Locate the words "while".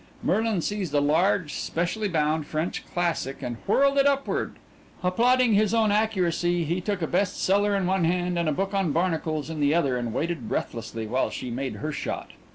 11.05-11.29